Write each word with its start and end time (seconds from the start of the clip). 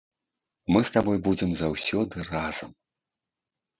Мы 0.75 0.79
з 0.89 0.93
табой 0.95 1.17
будзем 1.29 1.51
заўсёды 1.61 2.15
разам. 2.31 2.69